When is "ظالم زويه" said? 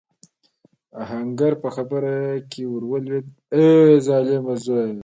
4.07-4.93